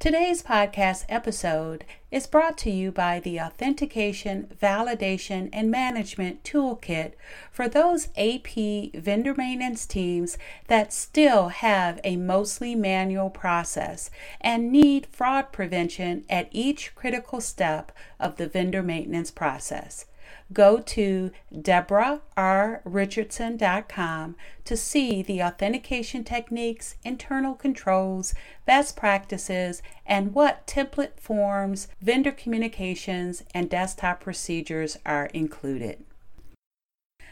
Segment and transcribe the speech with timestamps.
[0.00, 7.14] Today's podcast episode is brought to you by the Authentication, Validation, and Management Toolkit
[7.50, 14.08] for those AP vendor maintenance teams that still have a mostly manual process
[14.40, 20.04] and need fraud prevention at each critical step of the vendor maintenance process
[20.52, 28.34] go to deborahrrichardson.com to see the authentication techniques, internal controls,
[28.66, 36.04] best practices, and what template forms, vendor communications, and desktop procedures are included.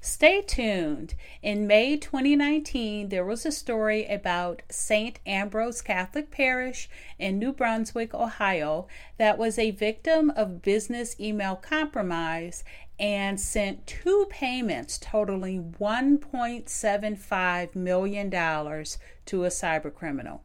[0.00, 1.14] Stay tuned.
[1.42, 5.18] In May 2019, there was a story about St.
[5.26, 12.62] Ambrose Catholic Parish in New Brunswick, Ohio, that was a victim of business email compromise
[13.00, 20.40] and sent two payments totaling $1.75 million to a cybercriminal.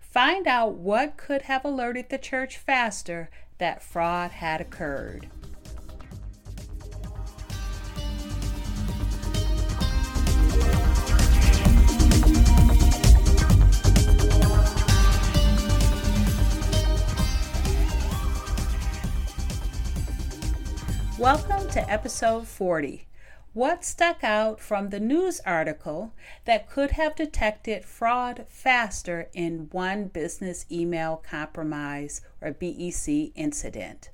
[0.00, 5.28] Find out what could have alerted the church faster that fraud had occurred.
[21.26, 23.08] Welcome to episode 40.
[23.52, 26.12] What stuck out from the news article
[26.44, 34.10] that could have detected fraud faster in one business email compromise or BEC incident?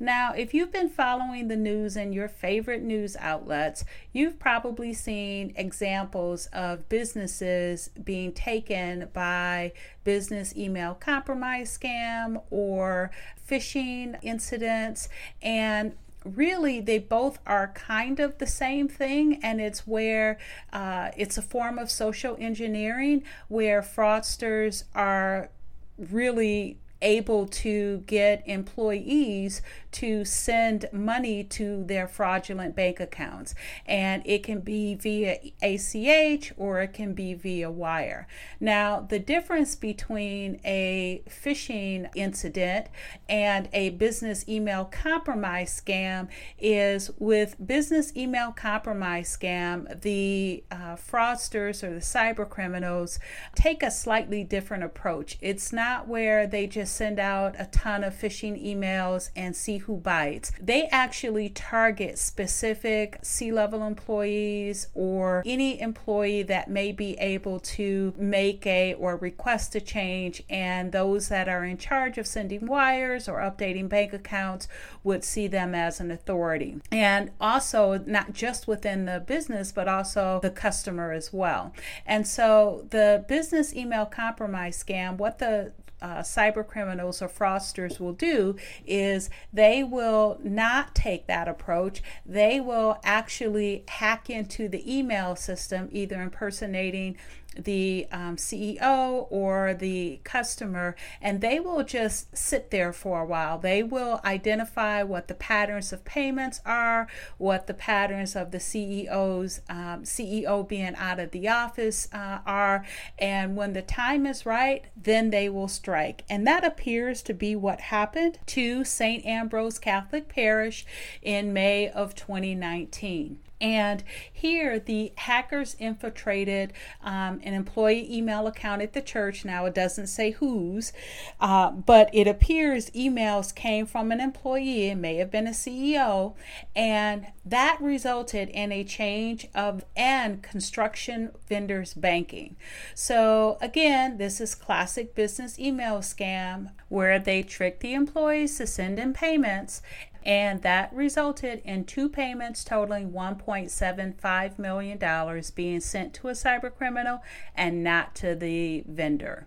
[0.00, 3.84] Now, if you've been following the news in your favorite news outlets,
[4.14, 13.10] you've probably seen examples of businesses being taken by business email compromise scam or
[13.46, 15.10] phishing incidents.
[15.42, 15.92] And
[16.36, 20.38] really they both are kind of the same thing and it's where
[20.72, 25.50] uh, it's a form of social engineering where fraudsters are
[25.96, 29.62] really able to get employees
[29.92, 33.54] to send money to their fraudulent bank accounts.
[33.86, 38.26] And it can be via ACH or it can be via wire.
[38.60, 42.88] Now, the difference between a phishing incident
[43.28, 46.28] and a business email compromise scam
[46.58, 53.18] is with business email compromise scam, the uh, fraudsters or the cyber criminals
[53.54, 55.38] take a slightly different approach.
[55.40, 59.96] It's not where they just send out a ton of phishing emails and see who
[59.96, 60.52] bites.
[60.60, 68.14] They actually target specific C level employees or any employee that may be able to
[68.16, 73.28] make a or request a change, and those that are in charge of sending wires
[73.28, 74.68] or updating bank accounts
[75.02, 76.80] would see them as an authority.
[76.90, 81.72] And also, not just within the business, but also the customer as well.
[82.06, 88.12] And so, the business email compromise scam, what the uh, cyber criminals or fraudsters will
[88.12, 92.02] do is they will not take that approach.
[92.24, 97.16] They will actually hack into the email system, either impersonating
[97.58, 103.58] the um, CEO or the customer, and they will just sit there for a while.
[103.58, 109.60] They will identify what the patterns of payments are, what the patterns of the CEO's
[109.68, 112.84] um, CEO being out of the office uh, are,
[113.18, 116.24] and when the time is right, then they will strike.
[116.30, 119.24] And that appears to be what happened to St.
[119.26, 120.86] Ambrose Catholic Parish
[121.22, 123.38] in May of 2019.
[123.60, 126.72] And here, the hackers infiltrated
[127.02, 129.44] um, an employee email account at the church.
[129.44, 130.92] Now, it doesn't say whose,
[131.40, 134.86] uh, but it appears emails came from an employee.
[134.88, 136.34] It may have been a CEO.
[136.76, 142.56] And that resulted in a change of and construction vendors banking.
[142.94, 148.98] So, again, this is classic business email scam where they trick the employees to send
[148.98, 149.82] in payments
[150.24, 157.22] and that resulted in two payments totaling $1.75 million being sent to a cyber criminal
[157.54, 159.46] and not to the vendor.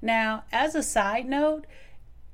[0.00, 1.66] Now, as a side note,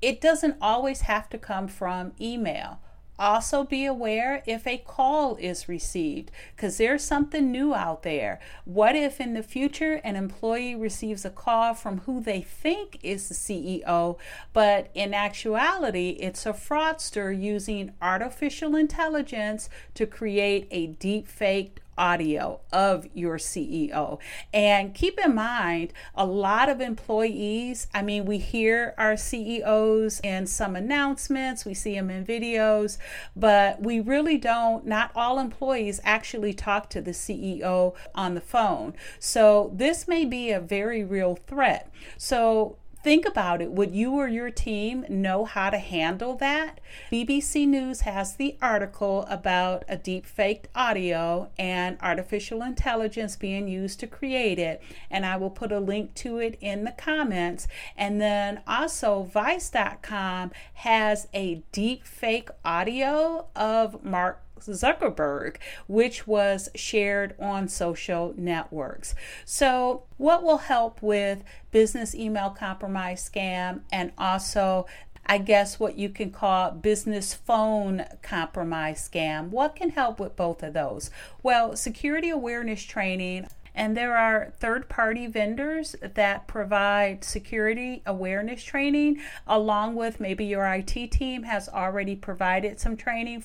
[0.00, 2.80] it doesn't always have to come from email.
[3.18, 8.38] Also, be aware if a call is received because there's something new out there.
[8.64, 13.28] What if in the future an employee receives a call from who they think is
[13.28, 14.18] the CEO,
[14.52, 22.60] but in actuality, it's a fraudster using artificial intelligence to create a deep faked audio
[22.72, 24.18] of your CEO.
[24.54, 30.46] And keep in mind, a lot of employees, I mean, we hear our CEOs in
[30.46, 32.96] some announcements, we see them in videos,
[33.36, 38.94] but we really don't, not all employees actually talk to the CEO on the phone.
[39.18, 41.92] So this may be a very real threat.
[42.16, 42.76] So
[43.08, 43.72] Think about it.
[43.72, 46.78] Would you or your team know how to handle that?
[47.10, 53.98] BBC News has the article about a deep faked audio and artificial intelligence being used
[54.00, 54.82] to create it.
[55.10, 57.66] And I will put a link to it in the comments.
[57.96, 65.56] And then also, Vice.com has a deep fake audio of Mark Zuckerberg,
[65.86, 69.14] which was shared on social networks.
[69.44, 74.86] So, what will help with business email compromise scam and also
[75.30, 79.50] I guess what you can call business phone compromise scam.
[79.50, 81.10] What can help with both of those?
[81.42, 83.46] Well, security awareness training
[83.78, 90.66] and there are third party vendors that provide security awareness training, along with maybe your
[90.66, 93.44] IT team has already provided some training.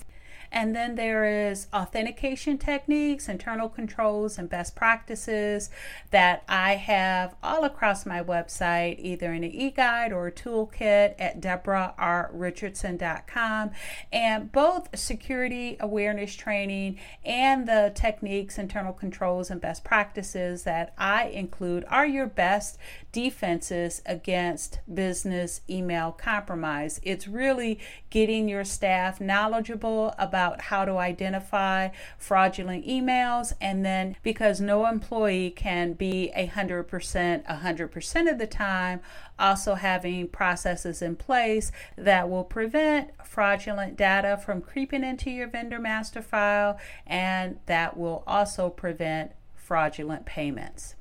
[0.53, 5.71] And then there is authentication techniques, internal controls, and best practices
[6.12, 11.41] that I have all across my website, either in an e-guide or a toolkit at
[11.41, 13.71] deborah.r.richardson.com.
[14.12, 21.25] And both security awareness training and the techniques, internal controls, and best practices that I
[21.25, 22.78] include are your best
[23.12, 27.00] defenses against business email compromise.
[27.04, 27.80] It's really
[28.10, 33.54] getting your staff knowledgeable about how to identify fraudulent emails.
[33.60, 39.02] And then because no employee can be a 100% 100% of the time,
[39.38, 45.80] also having processes in place that will prevent fraudulent data from creeping into your vendor
[45.80, 49.31] master file and that will also prevent
[49.74, 50.94] fraudulent payments.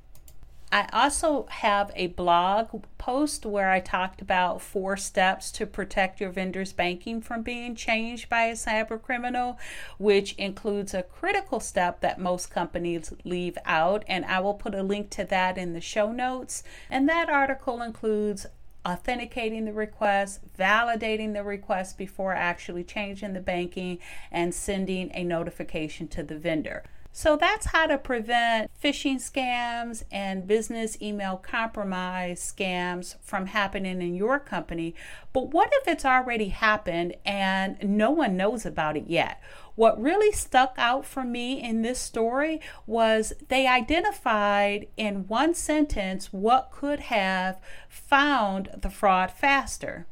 [0.73, 6.31] I also have a blog post where I talked about four steps to protect your
[6.31, 9.59] vendor's banking from being changed by a cyber criminal,
[9.99, 14.05] which includes a critical step that most companies leave out.
[14.09, 16.63] And I will put a link to that in the show notes.
[16.89, 18.47] And that article includes
[18.87, 23.99] authenticating the request, validating the request before actually changing the banking,
[24.31, 26.85] and sending a notification to the vendor.
[27.15, 34.15] So that's how to prevent phishing scams and business email compromise scams from happening in
[34.15, 34.95] your company.
[35.35, 39.43] But what if it's already happened and no one knows about it yet?
[39.75, 46.33] What really stuck out for me in this story was they identified in one sentence
[46.33, 47.61] what could have
[47.91, 50.07] found the fraud faster.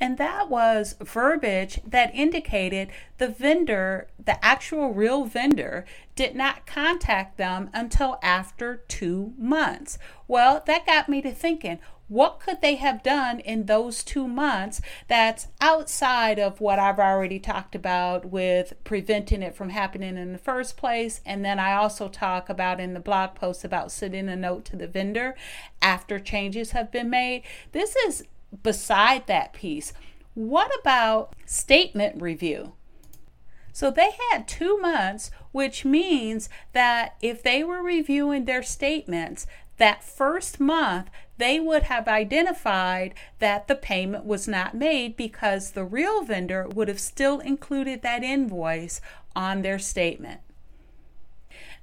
[0.00, 5.84] And that was verbiage that indicated the vendor, the actual real vendor,
[6.14, 9.98] did not contact them until after two months.
[10.28, 11.78] Well, that got me to thinking
[12.12, 17.38] what could they have done in those two months that's outside of what I've already
[17.38, 21.22] talked about with preventing it from happening in the first place?
[21.24, 24.76] And then I also talk about in the blog post about sending a note to
[24.76, 25.34] the vendor
[25.80, 27.44] after changes have been made.
[27.72, 28.24] This is
[28.62, 29.92] beside that piece.
[30.34, 32.72] What about statement review?
[33.72, 39.46] So they had two months, which means that if they were reviewing their statements,
[39.78, 45.84] that first month they would have identified that the payment was not made because the
[45.84, 49.00] real vendor would have still included that invoice
[49.34, 50.40] on their statement.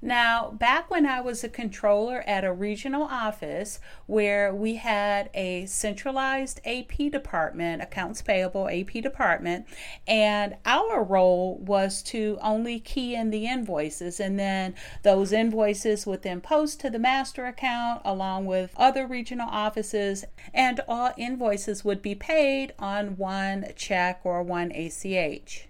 [0.02, 5.66] Now, back when I was a controller at a regional office where we had a
[5.66, 9.66] centralized AP department, accounts payable AP department,
[10.06, 16.22] and our role was to only key in the invoices, and then those invoices would
[16.22, 22.00] then post to the master account along with other regional offices, and all invoices would
[22.00, 25.69] be paid on one check or one ACH.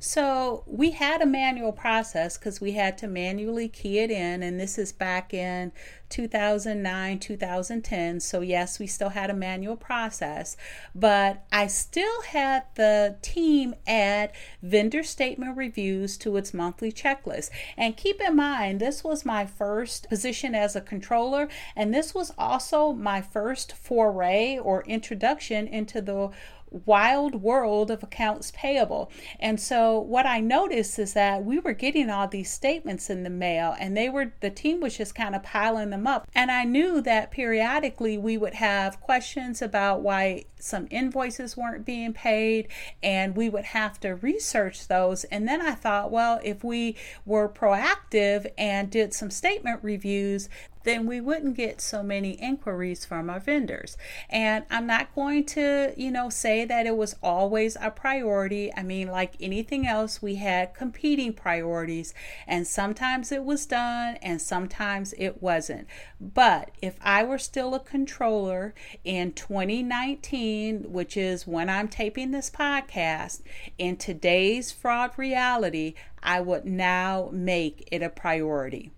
[0.00, 4.58] So we had a manual process because we had to manually key it in, and
[4.58, 5.72] this is back in
[6.08, 8.20] 2009, 2010.
[8.20, 10.56] So, yes, we still had a manual process,
[10.94, 17.50] but I still had the team add vendor statement reviews to its monthly checklist.
[17.76, 22.32] And keep in mind, this was my first position as a controller, and this was
[22.38, 26.30] also my first foray or introduction into the
[26.70, 29.10] wild world of accounts payable.
[29.40, 33.30] And so what I noticed is that we were getting all these statements in the
[33.30, 36.28] mail and they were the team was just kind of piling them up.
[36.34, 42.12] And I knew that periodically we would have questions about why some invoices weren't being
[42.12, 42.68] paid
[43.02, 45.24] and we would have to research those.
[45.24, 50.48] And then I thought, well, if we were proactive and did some statement reviews,
[50.88, 53.98] then we wouldn't get so many inquiries from our vendors.
[54.30, 58.72] And I'm not going to, you know, say that it was always a priority.
[58.74, 62.14] I mean, like anything else, we had competing priorities,
[62.46, 65.86] and sometimes it was done and sometimes it wasn't.
[66.18, 68.74] But if I were still a controller
[69.04, 70.47] in 2019,
[70.86, 73.42] which is when I'm taping this podcast,
[73.78, 78.90] in today's fraud reality, I would now make it a priority.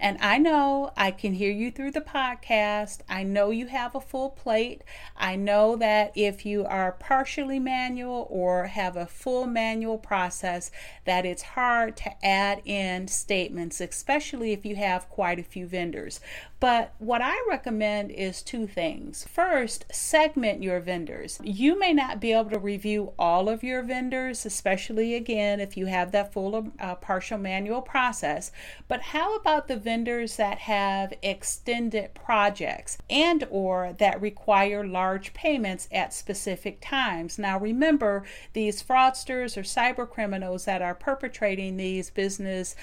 [0.00, 3.00] And I know I can hear you through the podcast.
[3.06, 4.82] I know you have a full plate.
[5.14, 10.70] I know that if you are partially manual or have a full manual process,
[11.04, 16.20] that it's hard to add in statements, especially if you have quite a few vendors.
[16.60, 19.24] But what I recommend is two things.
[19.24, 21.40] First, segment your vendors.
[21.42, 25.86] You may not be able to review all of your vendors, especially again if you
[25.86, 28.52] have that full uh, partial manual process.
[28.88, 35.88] But how about the vendors that have extended projects and or that require large payments
[35.92, 37.38] at specific times?
[37.38, 42.76] Now remember, these fraudsters or cyber criminals that are perpetrating these business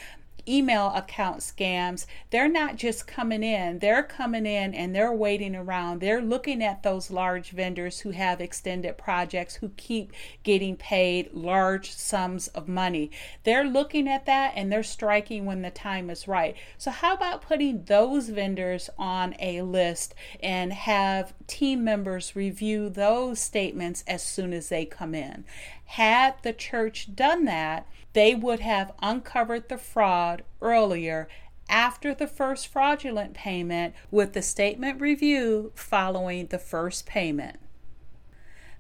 [0.48, 6.00] email account scams, they're not just coming in, they're coming in and they're waiting around.
[6.00, 10.14] They're looking at those large vendors who have extended projects who keep
[10.44, 13.12] getting paid large sums of money.
[13.44, 16.56] They're looking at that and they're striking when the time is right.
[16.78, 23.40] So, how about putting those vendors on a list and have team members review those
[23.40, 25.46] statements as soon as they come in?
[25.86, 31.28] Had the church done that, they would have uncovered the fraud earlier
[31.70, 37.60] after the first fraudulent payment with the statement review following the first payment.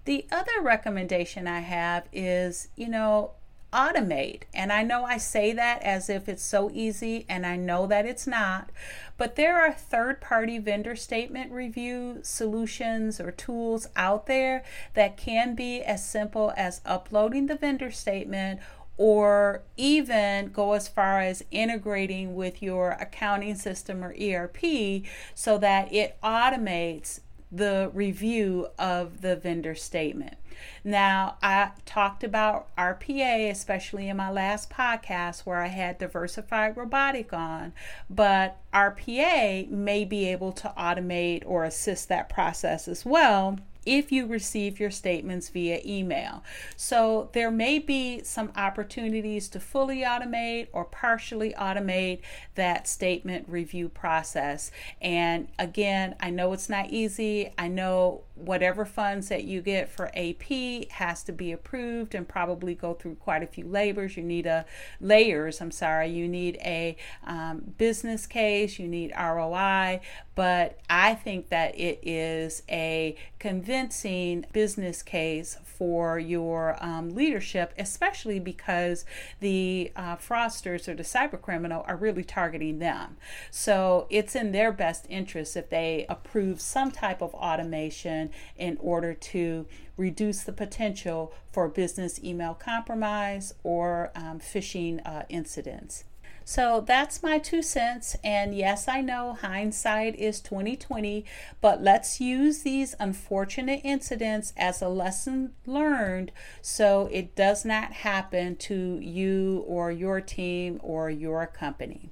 [0.05, 3.31] The other recommendation I have is, you know,
[3.73, 4.43] automate.
[4.53, 8.05] And I know I say that as if it's so easy, and I know that
[8.05, 8.71] it's not.
[9.17, 15.55] But there are third party vendor statement review solutions or tools out there that can
[15.55, 18.61] be as simple as uploading the vendor statement
[18.97, 25.03] or even go as far as integrating with your accounting system or ERP
[25.35, 27.19] so that it automates
[27.51, 30.35] the review of the vendor statement.
[30.83, 37.31] Now, I talked about RPA, especially in my last podcast where I had diversified robotic
[37.31, 37.73] on,
[38.09, 44.25] but RPA may be able to automate or assist that process as well if you
[44.25, 46.43] receive your statements via email.
[46.75, 52.19] So there may be some opportunities to fully automate or partially automate
[52.55, 54.71] that statement review process.
[55.01, 57.53] And again, I know it's not easy.
[57.57, 62.75] I know whatever funds that you get for AP has to be approved and probably
[62.75, 64.17] go through quite a few layers.
[64.17, 64.65] You need a
[64.99, 70.01] layers, I'm sorry, you need a um, business case, you need ROI,
[70.35, 78.39] but I think that it is a convincing business case for your um, leadership, especially
[78.39, 79.05] because
[79.39, 83.17] the uh, fraudsters or the cyber criminal are really targeting them.
[83.51, 89.13] So it's in their best interest if they approve some type of automation in order
[89.13, 89.65] to
[89.97, 96.03] reduce the potential for business email compromise or um, phishing uh, incidents.
[96.49, 98.15] So that's my two cents.
[98.23, 101.25] And yes, I know hindsight is 2020,
[101.59, 106.31] but let's use these unfortunate incidents as a lesson learned
[106.61, 112.11] so it does not happen to you or your team or your company.